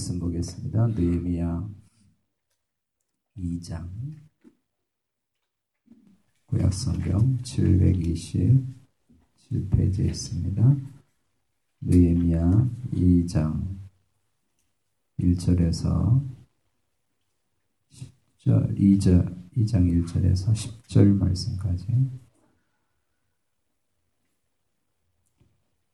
[0.00, 0.86] 말씀 보겠습니다.
[0.86, 1.68] 느헤미야
[3.36, 3.86] 2장
[6.46, 10.76] 구약성경 727페이지에 있습니다.
[11.82, 13.76] 느헤미야 2장
[15.18, 16.26] 1절에서
[17.90, 21.86] 10절 2절 2장 1절에서 10절 말씀까지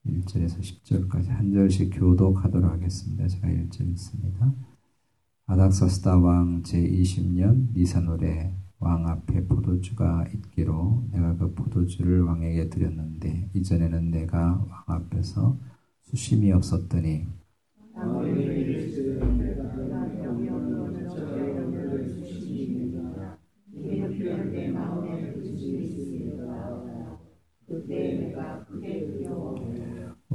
[0.06, 3.27] 1절에서 10절까지 한 절씩 교독하도록 하겠습니다.
[3.27, 4.52] 제가 1절 읽습니다.
[5.46, 14.65] 아닥사스다 왕 제20년 니산월에 왕 앞에 포도주가 있기로 내가 그 포도주를 왕에게 드렸는데 이전에는 내가
[14.69, 15.59] 왕 앞에서
[16.02, 17.27] 수심이 없었더니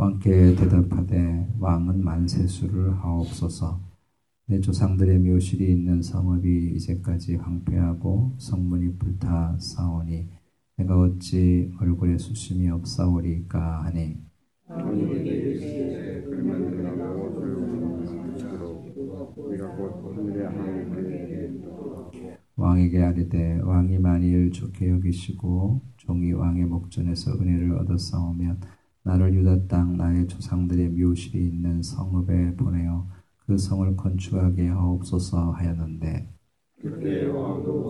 [0.02, 3.80] 왕께 대답하되 왕은 만세수를 하옵소서.
[4.48, 10.28] 내 조상들의 묘실이 있는 성읍이 이제까지 황폐하고 성문이 불타 싸우니
[10.78, 14.18] 내가 어찌 얼굴에 수심이 없사오리까 하니?
[22.56, 30.28] 왕에게 아뢰되 왕이 만일 좋게 여기시고 종이 왕의 목전에서 은혜를 얻었사오면 나를 유다 땅 나의
[30.28, 33.08] 조상들의 묘실이 있는 성읍에 보내어
[33.46, 36.30] 그 성을 건축하게 하옵소서 하였는데.
[36.82, 37.82] 그때 왕도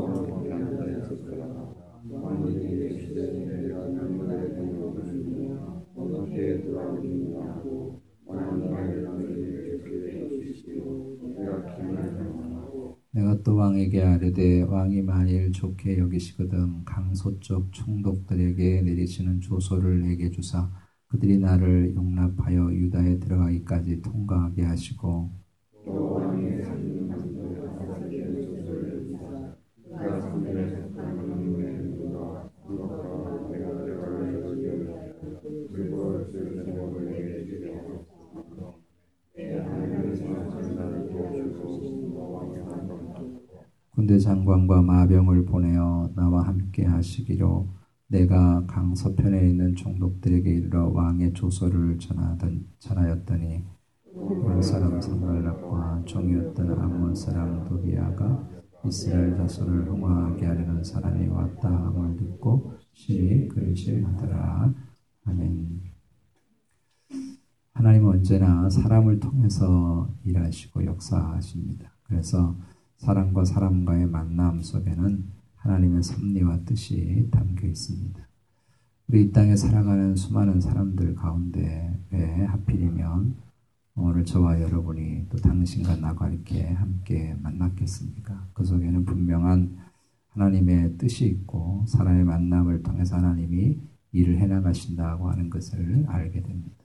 [13.13, 20.71] 내가 또 왕에게 아뢰되 왕이 만일 좋게 여기시거든 강소 쪽 총독들에게 내리시는 조소를 내게 주사
[21.11, 25.29] 그들이 나를 용납하여 유다에 들어가기까지 통과하게 하시고
[43.94, 47.81] 군대 장관과 마병을 보내어 나와 함께 하시기로
[48.11, 53.63] 내가 강 서편에 있는 총독들에게 이르러 왕의 조서를 전하던, 전하였더니
[54.13, 58.50] 온 사람 산발락과 종이었던 암몬 사람 도비아가
[58.85, 64.73] 이스라엘 자손을 흥화하게 하려는 사람이 왔다 함을 듣고 심히 근심하더라.
[65.23, 65.81] 아멘.
[67.71, 71.89] 하나님은 언제나 사람을 통해서 일하시고 역사하십니다.
[72.03, 72.57] 그래서
[72.97, 78.27] 사람과 사람과의 만남 속에는 하나님의 섭리와 뜻이 담겨 있습니다.
[79.07, 83.35] 우리 이 땅에 살아가는 수많은 사람들 가운데 왜 하필이면
[83.95, 88.47] 오늘 저와 여러분이 또 당신과 나가 이렇게 함께 만났겠습니까?
[88.53, 89.77] 그 속에는 분명한
[90.29, 93.79] 하나님의 뜻이 있고 사람의 만남을 통해서 하나님이
[94.13, 96.81] 일을 해나가신다고 하는 것을 알게 됩니다.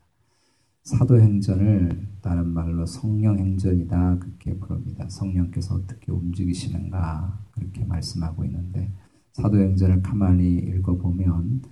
[0.86, 5.08] 사도행전을 다른 말로 성령행전이다 그렇게 부릅니다.
[5.08, 8.92] 성령께서 어떻게 움직이시는가 그렇게 말씀하고 있는데
[9.32, 11.62] 사도행전을 가만히 읽어보면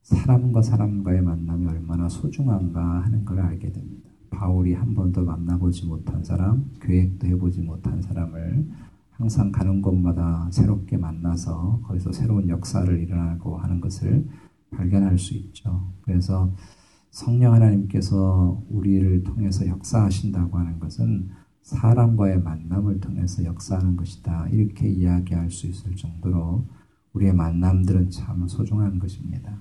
[0.00, 4.10] 사람과 사람과의 만남이 얼마나 소중한가 하는 걸 알게 됩니다.
[4.30, 8.66] 바울이 한 번도 만나보지 못한 사람, 계획도 해보지 못한 사람을
[9.10, 14.26] 항상 가는 곳마다 새롭게 만나서 거기서 새로운 역사를 일어나고 하는 것을
[14.70, 15.92] 발견할 수 있죠.
[16.00, 16.50] 그래서
[17.14, 21.30] 성령 하나님께서 우리를 통해서 역사하신다고 하는 것은
[21.62, 24.48] 사람과의 만남을 통해서 역사하는 것이다.
[24.48, 26.66] 이렇게 이야기할 수 있을 정도로
[27.12, 29.56] 우리의 만남들은 참 소중한 것입니다.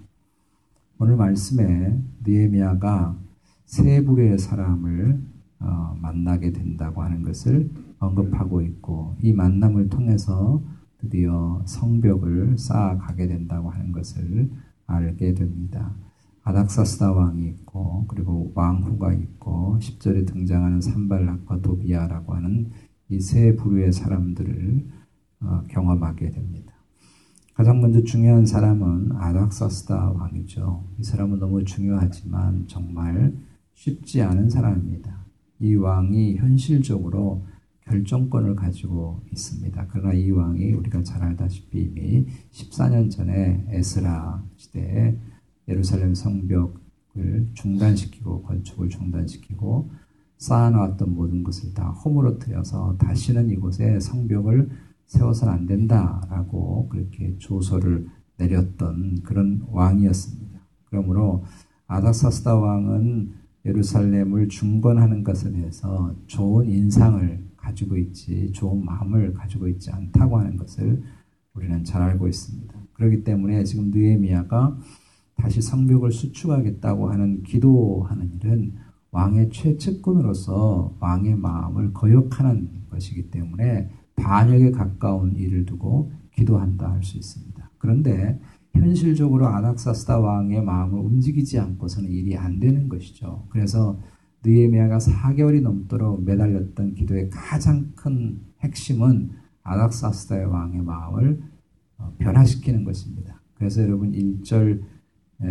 [0.97, 3.19] 오늘 말씀에 느헤미야가
[3.65, 5.21] 세 부류의 사람을
[5.59, 10.59] 어, 만나게 된다고 하는 것을 언급하고 있고 이 만남을 통해서
[10.97, 14.49] 드디어 성벽을 쌓아가게 된다고 하는 것을
[14.88, 15.94] 알게 됩니다.
[16.44, 22.72] 아닥사스다 왕이 있고 그리고 왕후가 있고 10절에 등장하는 산발락과 도비아라고 하는
[23.10, 24.88] 이 세 부류의 사람들을
[25.42, 26.74] 어, 경험하게 됩니다.
[27.54, 30.84] 가장 먼저 중요한 사람은 아닥사스다 왕이죠.
[31.00, 33.34] 이 사람은 너무 중요하지만 정말
[33.75, 35.25] 쉽지 않은 사람입니다.
[35.60, 37.45] 이 왕이 현실적으로
[37.81, 39.88] 결정권을 가지고 있습니다.
[39.90, 45.18] 그러나 이 왕이 우리가 잘 알다시피 이미 14년 전에 에스라 시대에
[45.68, 49.92] 예루살렘 성벽을 중단시키고 건축을 중단시키고
[50.38, 54.69] 쌓아놓았던 모든 것을 다 허물어뜨려서 다시는 이곳에 성벽을
[55.06, 58.07] 세워서는 안 된다라고 그렇게 조서를
[58.38, 60.60] 내렸던 그런 왕이었습니다.
[60.86, 61.44] 그러므로
[61.88, 63.33] 아닥사스다 왕은
[63.66, 71.01] 예루살렘을 중건하는 것에 대해서 좋은 인상을 가지고 있지, 좋은 마음을 가지고 있지 않다고 하는 것을
[71.54, 72.74] 우리는 잘 알고 있습니다.
[72.94, 74.77] 그렇기 때문에 지금 느헤미야가
[75.35, 78.74] 다시 성벽을 수축하겠다고 하는 기도하는 일은
[79.12, 87.69] 왕의 최측근으로서 왕의 마음을 거역하는 것이기 때문에 반역에 가까운 일을 두고 기도한다 할 수 있습니다.
[87.77, 88.39] 그런데
[88.74, 93.45] 현실적으로 아닥사스다 왕의 마음을 움직이지 않고서는 일이 안 되는 것이죠.
[93.50, 94.00] 그래서
[94.44, 99.31] 느에미아가 4개월이 넘도록 매달렸던 기도의 가장 큰 핵심은
[99.63, 101.41] 아닥사스다의 왕의 마음을
[101.97, 103.41] 어, 변화시키는 것입니다.
[103.53, 104.81] 그래서 여러분 1절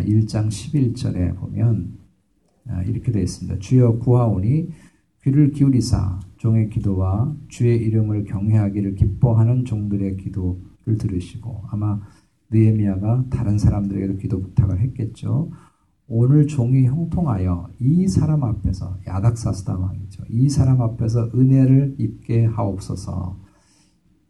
[0.01, 1.99] 1장 11절에 보면
[2.69, 3.59] 아, 이렇게 되어 있습니다.
[3.59, 4.69] 주여 구하오니
[5.23, 12.01] 귀를 기울이사 종의 기도와 주의 이름을 경외하기를 기뻐하는 종들의 기도를 들으시고 아마
[12.51, 15.51] 느헤미야가 다른 사람들에게도 기도 부탁을 했겠죠.
[16.09, 20.25] 오늘 종이 형통하여 이 사람 앞에서 야닥사스다 왕이죠.
[20.29, 23.41] 이 사람 앞에서 은혜를 입게 하옵소서.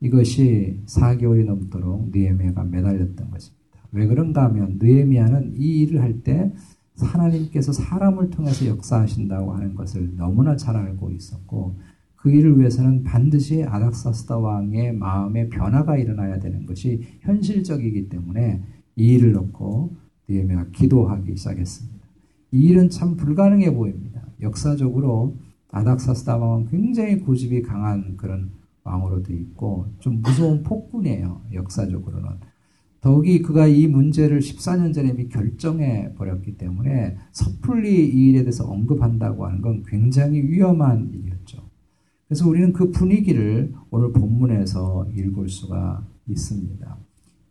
[0.01, 3.62] 이것이 4개월이 넘도록 느헤미야가 매달렸던 것입니다.
[3.93, 6.53] 왜 그런가 하면 느헤미야는 이 일을 할 때
[6.99, 11.77] 하나님께서 사람을 통해서 역사하신다고 하는 것을 너무나 잘 알고 있었고
[12.17, 18.63] 그 일을 위해서는 반드시 아닥사스다 왕의 마음의 변화가 일어나야 되는 것이 현실적이기 때문에
[18.95, 19.97] 이 일을 놓고
[20.29, 22.07] 느헤미야가 기도하기 시작했습니다.
[22.53, 24.23] 이 일은 참 불가능해 보입니다.
[24.41, 25.37] 역사적으로
[25.71, 28.51] 아닥사스다 왕은 굉장히 고집이 강한 그런
[28.85, 31.41] 왕으로 돼 있고 좀 무서운 폭군이에요.
[31.53, 32.52] 역사적으로는.
[33.03, 39.45] 더욱이 그가 이 문제를 14년 전에 이미 결정해 버렸기 때문에 섣불리 이 일에 대해서 언급한다고
[39.45, 41.59] 하는 건 굉장히 위험한 일이었죠.
[42.29, 46.97] 그래서 우리는 그 분위기를 오늘 본문에서 읽을 수가 있습니다.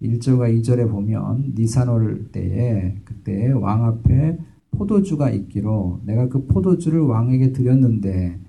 [0.02, 4.40] 1절과 2절에 보면 니산올 때에 그때 왕 앞에
[4.72, 8.40] 포도주가 있기로 내가 그 포도주를 왕에게 드렸는데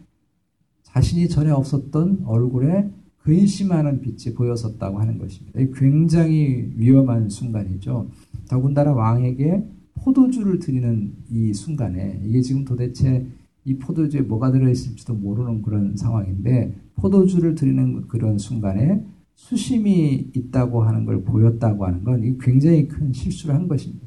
[0.85, 2.89] 자신이 전에 없었던 얼굴에
[3.23, 5.61] 근심하는 빛이 보였었다고 하는 것입니다.
[5.75, 8.11] 굉장히 위험한 순간이죠.
[8.49, 9.65] 더군다나 왕에게
[9.95, 13.27] 포도주를 드리는 이 순간에 이게 지금 도대체
[13.65, 19.05] 이 포도주에 뭐가 들어있을지도 모르는 그런 상황인데 포도주를 드리는 그런 순간에
[19.35, 24.07] 수심이 있다고 하는 걸 보였다고 하는 건 굉장히 큰 실수를 한 것입니다.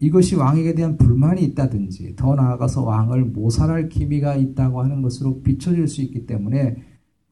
[0.00, 6.02] 이것이 왕에게 대한 불만이 있다든지 더 나아가서 왕을 모살할 기미가 있다고 하는 것으로 비춰질 수
[6.02, 6.76] 있기 때문에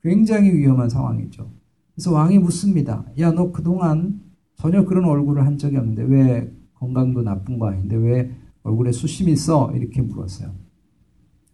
[0.03, 1.51] 굉장히 위험한 상황이죠.
[1.95, 3.05] 그래서 왕이 묻습니다.
[3.19, 4.21] 야, 너 그동안
[4.57, 8.31] 전혀 그런 얼굴을 한 적이 없는데 왜 건강도 나쁜 거 아닌데 왜
[8.63, 9.73] 얼굴에 수심이 있어?
[9.75, 10.55] 이렇게 물었어요.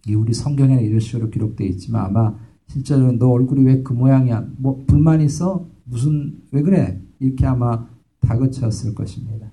[0.07, 2.35] 이 우리 성경에는 이런 식으로 기록되어 있지만 아마
[2.67, 4.47] 실제로는 너 얼굴이 왜 그 모양이야?
[4.57, 5.67] 뭐 불만 있어?
[5.83, 7.01] 무슨 왜 그래?
[7.19, 7.87] 이렇게 아마
[8.21, 9.51] 다그쳤을 것입니다.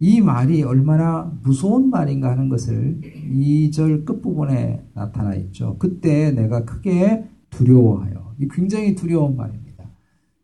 [0.00, 3.00] 이 말이 얼마나 무서운 말인가 하는 것을
[3.30, 5.76] 2절 끝부분에 나타나 있죠.
[5.78, 7.24] 그때 내가 크게
[7.56, 8.34] 두려워하여.
[8.40, 9.84] 이 굉장히 두려운 말입니다.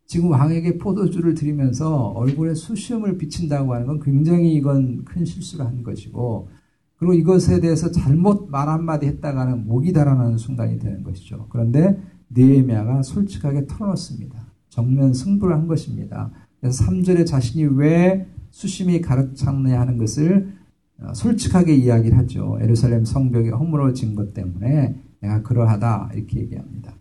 [0.06, 6.48] 지금 왕에게 포도주를 드리면서 얼굴에 수심을 비친다고 하는 건 굉장히 이건 큰 실수를 한 것이고
[6.96, 11.46] 그리고 이것에 대해서 잘못 말 한마디 했다가는 목이 달아나는 순간이 되는 것이죠.
[11.48, 11.98] 그런데
[12.30, 14.46] 느헤미야가 솔직하게 털어놓습니다.
[14.68, 16.30] 정면 승부를 한 것입니다.
[16.60, 20.52] 그래서 3절에 자신이 왜 수심이 가득 찼느냐 하는 것을
[21.00, 22.58] 어, 솔직하게 이야기를 하죠.
[22.60, 26.94] 에루살렘 성벽이 허물어진 것 때문에 내가 그러하다 이렇게 얘기합니다.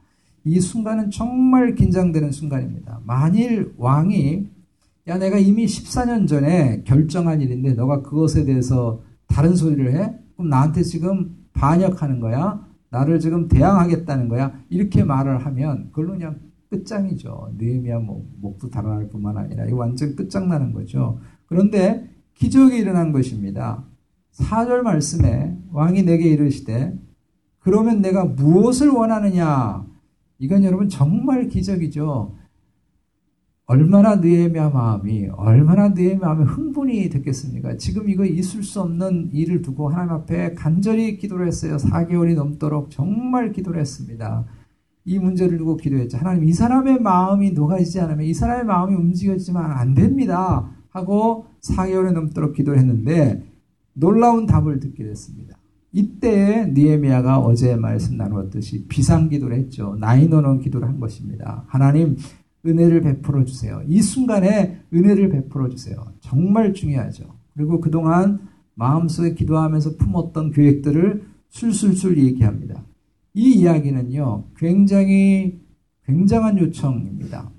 [0.49, 3.01] 이 순간은 정말 긴장되는 순간입니다.
[3.05, 4.47] 만일 왕이
[5.07, 10.15] 야 내가 이미 14년 전에 결정한 일인데 너가 그것에 대해서 다른 소리를 해?
[10.35, 12.67] 그럼 나한테 지금 반역하는 거야?
[12.89, 14.59] 나를 지금 대항하겠다는 거야?
[14.69, 16.39] 이렇게 말을 하면 그걸로 그냥
[16.71, 17.53] 끝장이죠.
[17.59, 21.19] 느헤미야 뭐 목도 달아날 뿐만 아니라 이 완전 끝장나는 거죠.
[21.45, 23.83] 그런데 기적이 일어난 것입니다.
[24.33, 26.97] 4절 말씀에 왕이 내게 이르시되
[27.59, 29.88] 그러면 내가 무엇을 원하느냐?
[30.39, 32.33] 이건 여러분 정말 기적이죠.
[33.65, 37.77] 얼마나 느헤미야 마음이 얼마나 느헤미야 마음이 흥분이 됐겠습니까?
[37.77, 41.75] 지금 이거 있을 수 없는 일을 두고 하나님 앞에 간절히 기도를 했어요.
[41.77, 44.45] 4개월이 넘도록 정말 기도를 했습니다.
[45.05, 46.17] 이 문제를 두고 기도했죠.
[46.17, 50.71] 하나님 이 사람의 마음이 녹아지지 않으면 이 사람의 마음이 움직였지만 안 됩니다.
[50.89, 53.43] 하고 4개월이 넘도록 기도를 했는데
[53.93, 55.38] 놀라운 답을 듣게 됐습니다.
[55.91, 59.95] 이때 니에미아가 어제 말씀 나누었듯이 비상 기도를 했죠.
[59.99, 61.63] 나이노는 기도를 한 것입니다.
[61.67, 62.17] 하나님
[62.65, 63.81] 은혜를 베풀어 주세요.
[63.87, 66.13] 이 순간에 은혜를 베풀어 주세요.
[66.19, 67.23] 정말 중요하죠.
[67.55, 68.39] 그리고 그동안
[68.75, 72.83] 마음속에 기도하면서 품었던 계획들을 술술술 얘기합니다.
[73.33, 75.59] 이 이야기는요, 굉장히
[76.05, 77.51] 굉장한 요청입니다.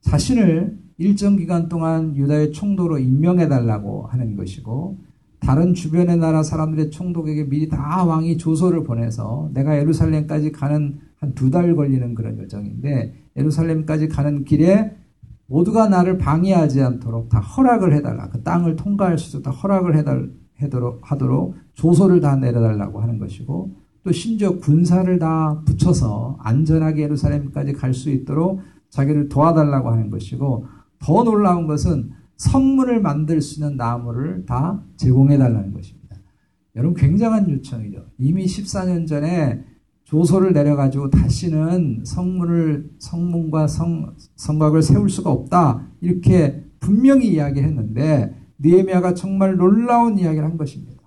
[0.00, 4.98] 자신을 일정 기간 동안 유다의 총독으로 임명해 달라고 하는 것이고
[5.40, 11.50] 다른 주변의 나라 사람들의 총독에게 미리 다 왕이 조서를 보내서 내가 예루살렘까지 가는 한 두
[11.50, 14.96] 달 걸리는 그런 여정인데 예루살렘까지 가는 길에
[15.46, 18.28] 모두가 나를 방해하지 않도록 다 허락을 해달라.
[18.28, 20.30] 그 땅을 통과할 수 있도록 다 허락을 해달,
[21.02, 23.70] 하도록 조서를 다 내려달라고 하는 것이고
[24.04, 30.66] 또 심지어 군사를 다 붙여서 안전하게 예루살렘까지 갈 수 있도록 자기를 도와달라고 하는 것이고
[31.00, 36.16] 더 놀라운 것은 성문을 만들 수 있는 나무를 다 제공해 달라는 것입니다.
[36.76, 38.06] 여러분 굉장한 요청이죠.
[38.18, 39.64] 이미 14년 전에
[40.04, 49.14] 조소를 내려가지고 다시는 성문을 성문과 성 성곽을 세울 수가 없다 이렇게 분명히 이야기를 했는데 느헤미야가
[49.14, 51.02] 정말 놀라운 이야기를 한 것입니다.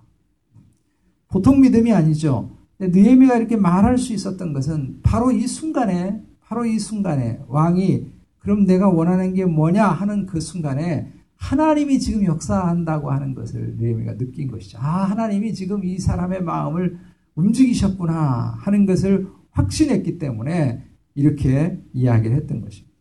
[1.28, 2.56] 보통 믿음이 아니죠.
[2.78, 8.88] 느헤미야가 이렇게 말할 수 있었던 것은 바로 이 순간에 바로 이 순간에 왕이 그럼 내가
[8.90, 11.10] 원하는 게 뭐냐 하는 그 순간에
[11.42, 14.78] 하나님이 지금 역사한다고 하는 것을 느헤미야가 느낀 것이죠.
[14.80, 16.98] 아 하나님이 지금 이 사람의 마음을
[17.34, 20.84] 움직이셨구나 하는 것을 확신했기 때문에
[21.16, 22.92] 이렇게 이야기를 했던 것입니다.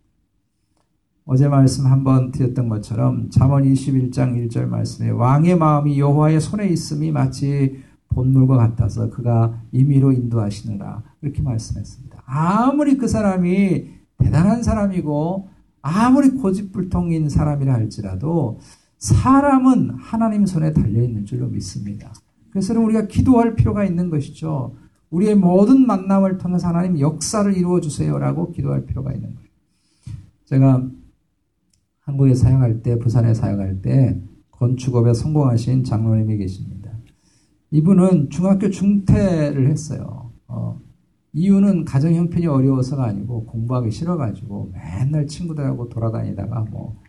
[1.26, 7.80] 어제 말씀 한번 드렸던 것처럼 잠언 21장 1절 말씀에 왕의 마음이 여호와의 손에 있음이 마치
[8.10, 12.24] 본물과 같아서 그가 임의로 인도하시느라 이렇게 말씀했습니다.
[12.26, 15.51] 아무리 그 사람이 대단한 사람이고
[15.82, 18.60] 아무리 고집불통인 사람이라 할지라도
[18.98, 22.14] 사람은 하나님 손에 달려 있는 줄로 믿습니다.
[22.52, 24.76] 그래서 우리가 기도할 필요가 있는 것이죠.
[25.10, 29.50] 우리의 모든 만남을 통해서 하나님 역사를 이루어 주세요라고 기도할 필요가 있는 거예요.
[30.46, 30.90] 제가
[32.02, 34.22] 한국에 사역할 때, 부산에 사역할 때
[34.52, 36.92] 건축업에 성공하신 장로님이 계십니다.
[37.72, 40.32] 이분은 중학교 중퇴를 했어요.
[40.48, 40.80] 어,
[41.34, 47.00] 이유는 가정 형편이 어려워서가 아니고 공부하기 싫어가지고 맨날 친구들하고 돌아다니다가 뭐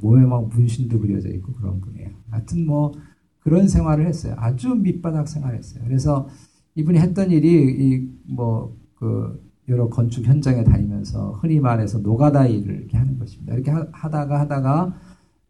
[0.00, 2.10] 몸에 막 문신도 그려져 있고 그런 분이에요.
[2.30, 2.92] 하여튼 뭐
[3.40, 4.34] 그런 생활을 했어요.
[4.38, 5.82] 아주 밑바닥 생활했어요.
[5.84, 6.28] 그래서
[6.76, 8.72] 이분이 했던 일이 이 뭐
[9.02, 13.54] 그 여러 건축 현장에 다니면서 흔히 말해서 노가다 일을 이렇게 하는 것입니다.
[13.54, 14.94] 이렇게 하다가 하다가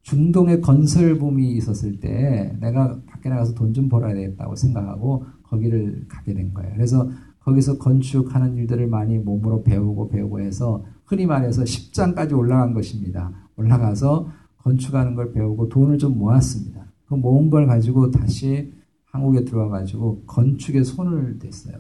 [0.03, 6.33] 중동에 건설 붐이 있었을 때 내가 밖에 나가서 돈 좀 벌어야 되겠다고 생각하고 거기를 가게
[6.35, 6.73] 된 거예요.
[6.75, 7.11] 그래서
[7.45, 13.33] 거기서 건축하는 일들을 많이 몸으로 배우고 배우고 해서 흔히 말해서 10장까지 올라간 것입니다.
[13.57, 16.87] 올라가서 건축하는 걸 배우고 돈을 좀 모았습니다.
[17.07, 18.73] 그 모은 걸 가지고 다시
[19.07, 21.75] 한국에 들어와 가지고 건축에 손을 댔어요.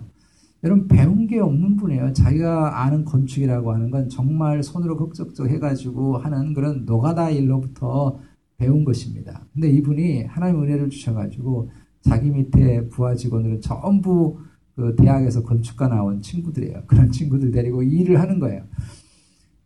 [0.64, 2.12] 여러분 배운 게 없는 분이에요.
[2.12, 8.18] 자기가 아는 건축이라고 하는 건 정말 손으로 흑적적 해가지고 하는 그런 노가다 일로부터
[8.58, 9.44] 배운 것입니다.
[9.52, 11.70] 근데 이분이 하나님 은혜를 주셔가지고
[12.02, 14.38] 자기 밑에 부하 직원들은 전부
[14.82, 16.82] 그 대학에서 건축가 나온 친구들이에요.
[16.88, 18.64] 그런 친구들 데리고 일을 하는 거예요.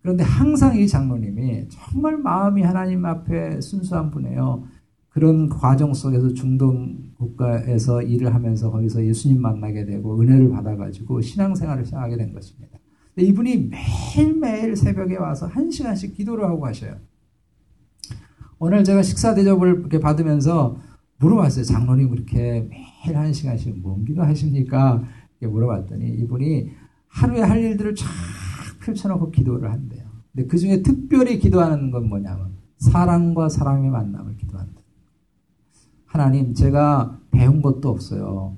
[0.02, 4.64] 그런데 항상 이 장로님이 정말 마음이 하나님 앞에 순수한 분이에요.
[5.08, 12.18] 그런 과정 속에서 중동 국가에서 일을 하면서 거기서 예수님 만나게 되고 은혜를 받아가지고 신앙생활을 시작하게
[12.18, 12.78] 된 것입니다.
[13.16, 16.96] 이분이 매일매일 새벽에 와서 한 시간씩 기도를 하고 가셔요.
[18.58, 20.78] 오늘 제가 식사 대접을 받으면서
[21.18, 21.64] 물어봤어요.
[21.64, 25.02] 장로님 그렇게 매일 한 시간씩 뭔 기도 하십니까?
[25.40, 26.70] 이렇게 물어봤더니 이분이
[27.08, 28.06] 하루에 할 일들을 쫙
[28.80, 30.04] 펼쳐놓고 기도를 한대요.
[30.32, 34.82] 근데 그 중에 특별히 기도하는 건 뭐냐면 사랑과 사람의 만남을 기도한다.
[36.04, 38.56] 하나님, 제가 배운 것도 없어요.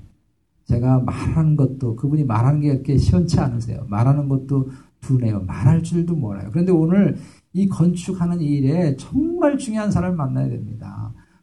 [0.65, 3.85] 제가 말하는 것도, 그분이 말하는 게 이렇게 시원치 않으세요.
[3.89, 4.69] 말하는 것도
[5.01, 5.41] 둔해요.
[5.41, 6.49] 말할 줄도 몰라요.
[6.51, 7.17] 그런데 오늘
[7.53, 10.88] 이 건축하는 일에 정말 중요한 사람을 만나야 됩니다.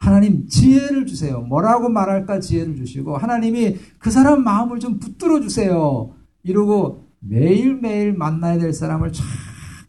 [0.07, 1.41] 하나님 지혜를 주세요.
[1.41, 6.15] 뭐라고 말할까 지혜를 주시고 하나님이 그 사람 마음을 좀 붙들어 주세요.
[6.43, 9.25] 이러고 매일매일 만나야 될 사람을 쫙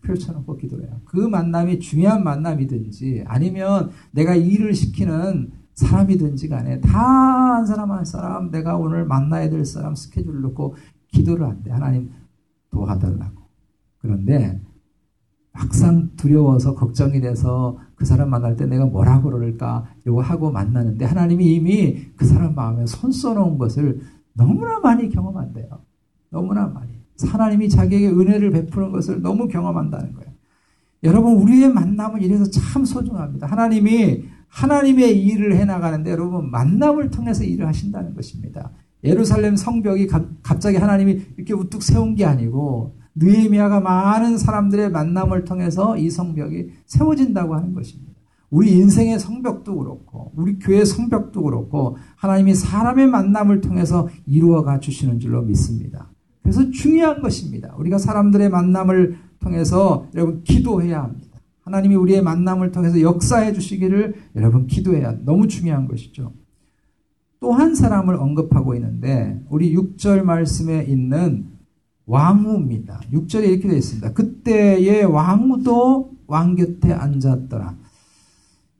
[0.01, 1.01] 펼쳐놓고 기도해요.
[1.05, 8.51] 그 만남이 중요한 만남이든지 아니면 내가 일을 시키는 사람이든지 간에 다 한 사람 한 사람
[8.51, 10.75] 내가 오늘 만나야 될 사람 스케줄을 놓고
[11.11, 11.71] 기도를 한대.
[11.71, 12.11] 하나님
[12.71, 13.41] 도와달라고.
[13.97, 14.61] 그런데
[15.57, 21.55] 막상 두려워서 걱정이 돼서 그 사람 만날 때 내가 뭐라고 그럴까 이거 하고 만나는데 하나님이
[21.55, 24.01] 이미 그 사람 마음에 손 써놓은 것을
[24.33, 25.67] 너무나 많이 경험한대요.
[26.29, 26.91] 너무나 많이.
[27.19, 30.31] 하나님이 자기에게 은혜를 베푸는 것을 너무 경험한다는 거예요.
[31.03, 33.47] 여러분 우리의 만남은 이래서 참 소중합니다.
[33.47, 38.71] 하나님이 하나님의 일을 해나가는데 여러분 만남을 통해서 일을 하신다는 것입니다.
[39.03, 40.07] 예루살렘 성벽이
[40.43, 47.55] 갑자기 하나님이 이렇게 우뚝 세운 게 아니고 느헤미야가 많은 사람들의 만남을 통해서 이 성벽이 세워진다고
[47.55, 48.13] 하는 것입니다.
[48.49, 55.41] 우리 인생의 성벽도 그렇고 우리 교회 성벽도 그렇고 하나님이 사람의 만남을 통해서 이루어가 주시는 줄로
[55.41, 56.09] 믿습니다.
[56.41, 57.75] 그래서 중요한 것입니다.
[57.77, 61.39] 우리가 사람들의 만남을 통해서 여러분 기도해야 합니다.
[61.61, 66.31] 하나님이 우리의 만남을 통해서 역사해 주시기를 여러분 기도해야 너무 중요한 것이죠.
[67.39, 71.56] 또 한 사람을 언급하고 있는데 우리 6절 말씀에 있는
[72.07, 73.01] 왕후입니다.
[73.11, 74.13] 6절에 이렇게 되어 있습니다.
[74.13, 77.75] 그때의 왕후도 왕 곁에 앉았더라.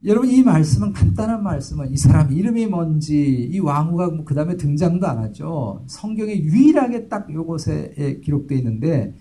[0.06, 5.18] 여러분 이 말씀은 간단한 말씀은 이 사람 이름이 뭔지 이 왕후가 뭐그 다음에 등장도 안
[5.20, 5.84] 하죠.
[5.88, 9.14] 성경에 유일하게 딱 요것에 기록되어 있는데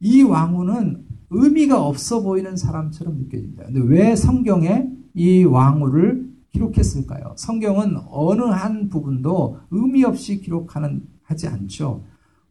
[0.00, 3.64] 이 왕후는 의미가 없어 보이는 사람처럼 느껴집니다.
[3.64, 7.34] 근데 왜 성경에 이 왕후를 기록했을까요?
[7.36, 12.04] 성경은 어느 한 부분도 의미 없이 기록하는 하지 않죠.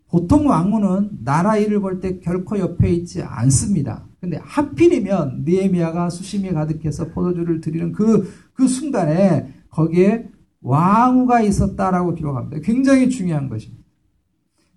[0.09, 4.05] 보통 왕후는 나라 일을 볼 때 결코 옆에 있지 않습니다.
[4.19, 10.27] 근데 하필이면 느에미아가 수심이 가득해서 포도주를 드리는 그, 그 순간에 거기에
[10.61, 12.59] 왕후가 있었다라고 기록합니다.
[12.63, 13.83] 굉장히 중요한 것입니다.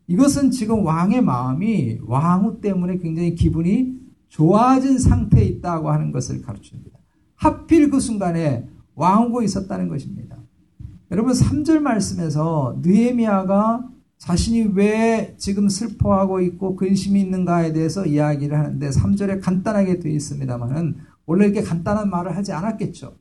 [0.06, 3.94] 이것은 지금 왕의 마음이 왕후 때문에 굉장히 기분이
[4.28, 6.98] 좋아진 상태에 있다고 하는 것을 가르칩니다.
[7.34, 10.36] 하필 그 순간에 왕후가 있었다는 것입니다.
[11.10, 13.88] 여러분 3절 말씀에서 느에미아가
[14.22, 21.46] 자신이 왜 지금 슬퍼하고 있고 근심이 있는가에 대해서 이야기를 하는데 3절에 간단하게 되어 있습니다만은 원래
[21.46, 23.16] 이렇게 간단한 말을 하지 않았겠죠.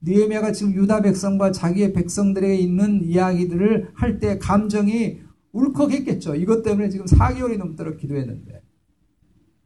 [0.00, 5.20] 느헤미야가 지금 유다 백성과 자기의 백성들에게 있는 이야기들을 할 때 감정이
[5.52, 6.34] 울컥했겠죠.
[6.34, 8.60] 이것 때문에 지금 4개월이 넘도록 기도했는데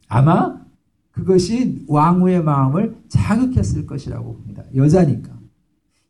[0.07, 0.61] 아마
[1.09, 4.63] 그것이 왕후의 마음을 자극했을 것이라고 봅니다.
[4.75, 5.34] 여자니까.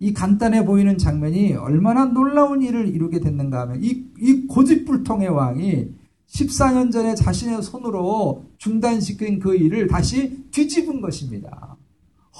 [0.06, 5.96] 이 간단해 보이는 장면이 얼마나 놀라운 일을 이루게 됐는가 하면 이, 이 고집불통의 왕이
[6.28, 11.76] 14년 전에 자신의 손으로 중단시킨 그 일을 다시 뒤집은 것입니다.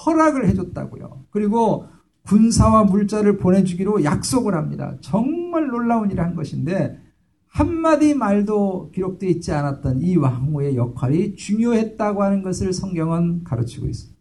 [0.06, 1.24] 허락을 해줬다고요.
[1.30, 1.86] 그리고
[2.26, 4.96] 군사와 물자를 보내주기로 약속을 합니다.
[5.00, 7.00] 정말 놀라운 일을 한 것인데
[7.48, 14.16] 한마디 말도 기록되어 있지 않았던 이 왕후의 역할이 중요했다고 하는 것을 성경은 가르치고 있습니다.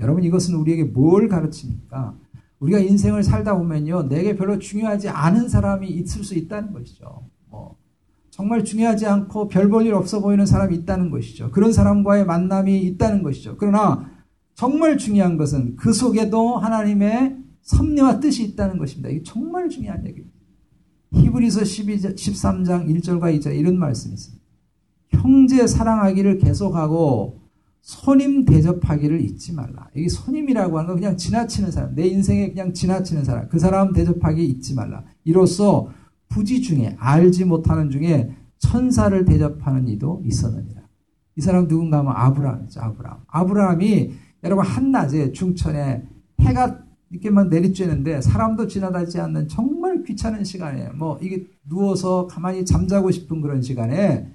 [0.00, 2.20] 여러분 이것은 우리에게 뭘 가르칩니까?
[2.62, 7.28] 우리가 인생을 살다 보면요, 내게 별로 중요하지 않은 사람이 있을 수 있다는 것이죠.
[7.50, 7.76] 뭐,
[8.30, 11.50] 정말 중요하지 않고 별 볼 일 없어 보이는 사람이 있다는 것이죠.
[11.50, 13.56] 그런 사람과의 만남이 있다는 것이죠.
[13.58, 14.08] 그러나
[14.54, 19.08] 정말 중요한 것은 그 속에도 하나님의 섭리와 뜻이 있다는 것입니다.
[19.08, 20.36] 이게 정말 중요한 얘기입니다.
[21.14, 24.42] 히브리서 12, 13장 1절과 2절 이런 말씀이 있습니다.
[25.10, 27.41] 형제 사랑하기를 계속하고
[27.82, 29.88] 손님 대접하기를 잊지 말라.
[29.96, 34.42] 여기 손님이라고 하는 건 그냥 지나치는 사람, 내 인생에 그냥 지나치는 사람, 그 사람 대접하기
[34.44, 35.04] 잊지 말라.
[35.24, 35.88] 이로써
[36.28, 40.80] 부지 중에 알지 못하는 중에 천사를 대접하는 이도 있었느니라.
[41.36, 42.80] 이 사람 누군가 하면 아브라함이죠.
[42.80, 43.18] 아브라함.
[43.26, 44.12] 아브라함이
[44.44, 46.04] 여러분 한낮에 중천에
[46.40, 46.78] 해가
[47.10, 53.60] 이렇게만 내리쬐는데 사람도 지나다지 않는 정말 귀찮은 시간에 뭐 이게 누워서 가만히 잠자고 싶은 그런
[53.60, 54.32] 시간에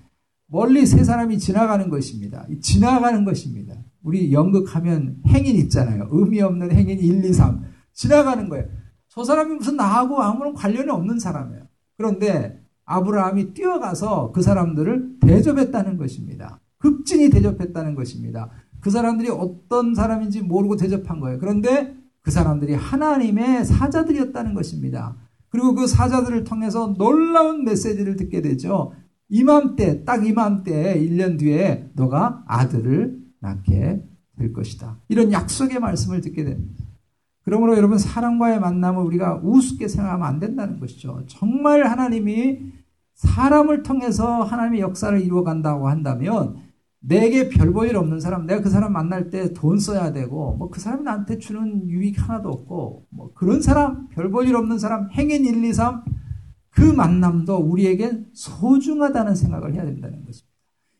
[0.47, 2.47] 멀리 세 사람이 지나가는 것입니다.
[2.61, 3.75] 지나가는 것입니다.
[4.01, 6.07] 우리 연극하면 행인 있잖아요.
[6.11, 7.63] 의미 없는 행인 1, 2, 3.
[7.93, 8.65] 지나가는 거예요.
[9.09, 11.63] 저 사람이 무슨 나하고 아무런 관련이 없는 사람이에요.
[11.97, 16.61] 그런데 아브라함이 뛰어가서 그 사람들을 대접했다는 것입니다.
[16.77, 18.49] 급진히 대접했다는 것입니다.
[18.79, 21.39] 그 사람들이 어떤 사람인지 모르고 대접한 거예요.
[21.39, 25.17] 그런데 그 사람들이 하나님의 사자들이었다는 것입니다.
[25.49, 28.93] 그리고 그 사자들을 통해서 놀라운 메시지를 듣게 되죠.
[29.29, 34.03] 이맘때, 딱 이맘때 1년 뒤에 너가 아들을 낳게
[34.37, 34.99] 될 것이다.
[35.09, 36.83] 이런 약속의 말씀을 듣게 됩니다.
[37.43, 41.23] 그러므로 여러분 사람과의 만남을 우리가 우습게 생각하면 안 된다는 것이죠.
[41.27, 42.59] 정말 하나님이
[43.15, 46.57] 사람을 통해서 하나님의 역사를 이루어 간다고 한다면
[46.99, 50.69] 내게 별 볼 일 없는 사람, 내가 그 사람 만날 때 돈 써야 되고, 뭐
[50.69, 55.09] 그 사람이 나한테 주는 유익 하나도 없고, 뭐 그런 사람, 별 볼 일 없는 사람,
[55.11, 56.03] 행인 1, 2, 3,
[56.77, 60.53] 그 만남도 우리에게 소중하다는 생각을 해야 된다는 것입니다.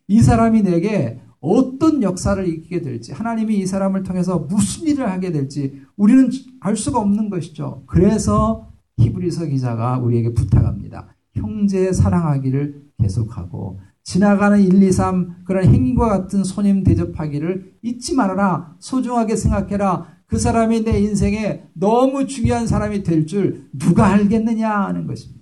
[0.07, 5.79] 이 사람이 내게 어떤 역사를 이기게 될지, 하나님이 이 사람을 통해서 무슨 일을 하게 될지
[5.95, 7.83] 우리는 알 수가 없는 것이죠.
[7.85, 11.09] 그래서 히브리서 기자가 우리에게 부탁합니다.
[11.35, 18.75] 형제 사랑하기를 계속하고 지나가는 1, 2, 3 그런 행위과 같은 손님 대접하기를 잊지 말아라.
[18.79, 20.07] 소중하게 생각해라.
[20.25, 25.37] 그 사람이 내 인생에 너무 중요한 사람이 될 줄 누가 알겠느냐 하는 것입니다.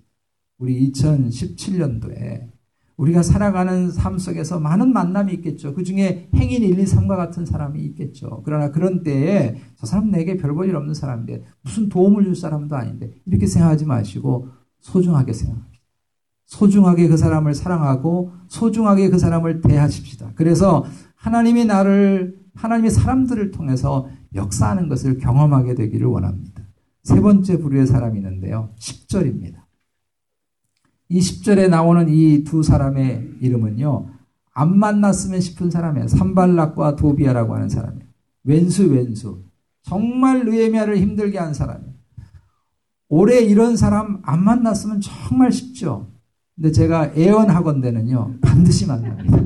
[0.58, 2.50] 우리 2017년도에
[2.98, 5.74] 우리가 살아가는 삶 속에서 많은 만남이 있겠죠.
[5.74, 8.42] 그 중에 행인 1, 2, 3과 같은 사람이 있겠죠.
[8.46, 12.74] 그러나 그런 때에 저 사람 내게 별 볼 일 없는 사람인데 무슨 도움을 줄 사람도
[12.76, 14.48] 아닌데 이렇게 생각하지 마시고
[14.80, 15.76] 소중하게 생각합니다.
[16.46, 20.32] 소중하게 그 사람을 사랑하고 소중하게 그 사람을 대하십시다.
[20.36, 26.64] 그래서 하나님이 나를 하나님의 사람들을 통해서 역사하는 것을 경험하게 되기를 원합니다.
[27.04, 28.70] 세 번째 부류의 사람이 있는데요.
[28.80, 29.65] 10절입니다.
[31.10, 34.10] 이 10절에 나오는 이 두 사람의 이름은요.
[34.54, 36.08] 안 만났으면 싶은 사람이에요.
[36.08, 38.06] 산발락과 도비아라고 하는 사람이에요.
[38.46, 39.44] 왼수 왼수.
[39.84, 41.94] 정말 느에미아를 힘들게 한 사람이에요.
[43.10, 46.12] 올해 이런 사람 안 만났으면 정말 쉽죠.
[46.56, 49.38] 근데 제가 애언하건대는요, 반드시 만납니다.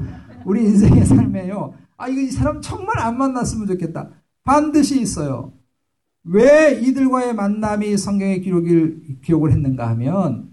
[0.45, 4.09] 우리 인생의 삶에요, 아, 이거 이 사람 정말 안 만났으면 좋겠다.
[4.43, 5.51] 반드시 있어요.
[6.23, 10.49] 왜 이들과의 만남이 성경의 기록을, 기록을 했는가 하면,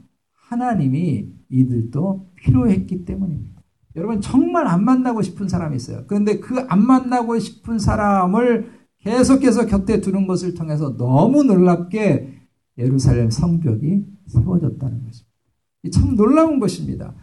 [0.48, 3.62] 하나님이 이들도 필요했기 때문입니다.
[3.96, 6.04] 여러분, 정말 안 만나고 싶은 사람이 있어요.
[6.06, 12.40] 그런데 그 안 만나고 싶은 사람을 계속해서 곁에 두는 것을 통해서 너무 놀랍게
[12.78, 15.36] 예루살렘 성벽이 세워졌다는 것입니다.
[15.92, 17.14] 참 놀라운 것입니다.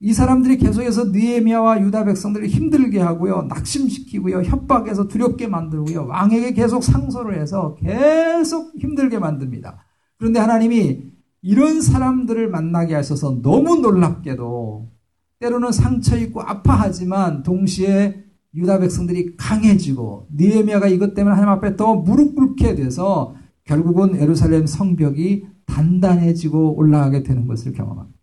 [0.00, 7.38] 이 사람들이 계속해서 느에미아와 유다 백성들을 힘들게 하고요, 낙심시키고요, 협박해서 두렵게 만들고요, 왕에게 계속 상소를
[7.40, 9.84] 해서 계속 힘들게 만듭니다.
[10.18, 14.90] 그런데 하나님이 이런 사람들을 만나게 하셔서 너무 놀랍게도
[15.38, 22.34] 때로는 상처 있고 아파하지만 동시에 유다 백성들이 강해지고 느에미아가 이것 때문에 하나님 앞에 더 무릎
[22.34, 28.18] 꿇게 돼서 결국은 예루살렘 성벽이 단단해지고 올라가게 되는 것을 경험합니다.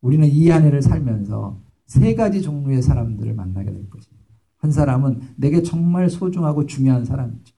[0.00, 4.18] 우리는 이 안에를 살면서 세 가지 종류의 사람들을 만나게 될 것입니다.
[4.58, 7.54] 한 사람은 내게 정말 소중하고 중요한 사람이죠.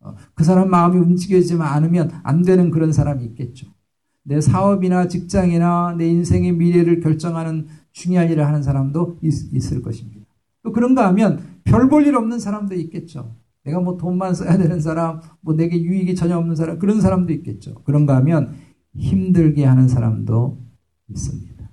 [0.00, 3.68] 어, 그 사람 마음이 움직여지지 않으면 안 되는 그런 사람이 있겠죠.
[4.28, 10.26] 내 사업이나 직장이나 내 인생의 미래를 결정하는 중요한 일을 하는 사람도 있, 을 것입니다.
[10.62, 13.34] 또 그런가 하면 별 볼 일 없는 사람도 있겠죠.
[13.64, 17.74] 내가 뭐 돈만 써야 되는 사람, 뭐 내게 유익이 전혀 없는 사람, 그런 사람도 있겠죠.
[17.84, 18.52] 그런가 하면
[18.94, 20.62] 힘들게 하는 사람도
[21.08, 21.70] 있습니다.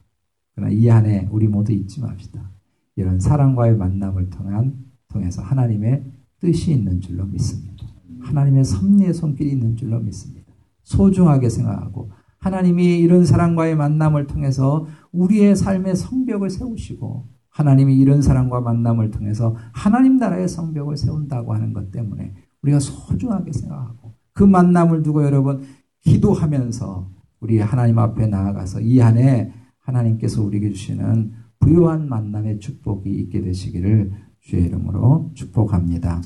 [0.55, 2.51] 그러나 이 안에 우리 모두 잊지 맙시다.
[2.95, 4.75] 이런 사랑과의 만남을 통한,
[5.09, 6.05] 통해서 하나님의
[6.39, 7.85] 뜻이 있는 줄로 믿습니다.
[8.21, 10.53] 하나님의 섭리의 손길이 있는 줄로 믿습니다.
[10.83, 19.11] 소중하게 생각하고 하나님이 이런 사랑과의 만남을 통해서 우리의 삶의 성벽을 세우시고 하나님이 이런 사랑과 만남을
[19.11, 25.63] 통해서 하나님 나라의 성벽을 세운다고 하는 것 때문에 우리가 소중하게 생각하고 그 만남을 두고 여러분
[26.01, 34.11] 기도하면서 우리 하나님 앞에 나아가서 이 안에 하나님께서 우리에게 주시는 부유한 만남의 축복이 있게 되시기를
[34.41, 36.21] 주의 이름으로 축복합니다.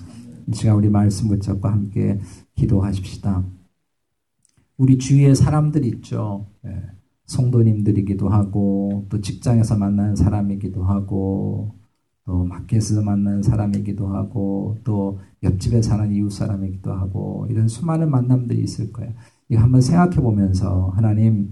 [0.47, 2.19] 이 시간 우리 말씀 붙잡고 함께
[2.55, 3.45] 기도하십시다.
[4.79, 6.47] 우리 주위에 사람들 있죠.
[6.65, 6.69] 예.
[7.25, 11.75] 성도님들이기도 하고 또 직장에서 만나는 사람이기도 하고
[12.25, 18.93] 또 마켓에서 만나는 사람이기도 하고 또 옆집에 사는 이웃 사람이기도 하고 이런 수많은 만남들이 있을
[18.93, 19.13] 거예요.
[19.49, 21.51] 이거 한번 생각해 보면서 하나님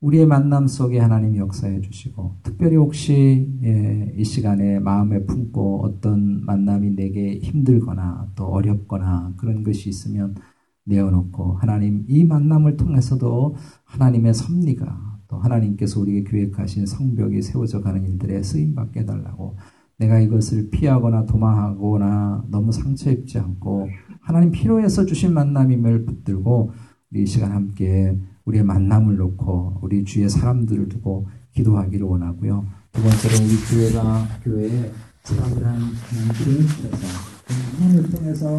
[0.00, 6.96] 우리의 만남 속에 하나님 역사해 주시고 특별히 혹시 예, 이 시간에 마음에 품고 어떤 만남이
[6.96, 10.34] 내게 힘들거나 또 어렵거나 그런 것이 있으면
[10.84, 18.42] 내어놓고 하나님 이 만남을 통해서도 하나님의 섭리가 또 하나님께서 우리에게 계획하신 성벽이 세워져 가는 일들에
[18.42, 19.56] 쓰임 받게 해달라고
[19.98, 23.88] 내가 이것을 피하거나 도망하거나 너무 상처 입지 않고
[24.20, 26.72] 하나님 필요해서 주신 만남임을 붙들고
[27.10, 32.66] 우리 이 시간 함께 우리의 만남을 놓고 우리 주위의 사람들을 두고 기도하기를 원하고요.
[32.92, 34.90] 두 번째로 우리 교회가 교회에
[35.24, 38.58] 기름을 주셔서 하나님을 통해서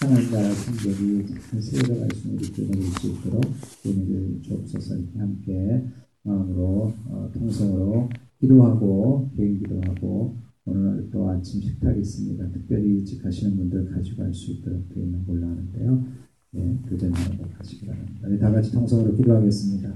[0.00, 1.26] 하나님 나라 성격이
[1.60, 3.44] 세워져 갈 수 있는 우리 교회가 될수 있도록
[3.86, 5.84] 은혜를 주옵소서 이렇게 함께
[6.22, 12.50] 마음으로 어, 통성으로 기도하고 개인 기도하고 오늘 또 아침 식탁이 있습니다.
[12.50, 16.04] 특별히 일찍 하시는 분들 가져갈 수 있도록 되어 있는 걸로 아는데요.
[16.52, 18.28] 네, 교대나로 가시기 바랍니다.
[18.28, 19.92] 우리 다 같이 통성으로 기도하겠습니다.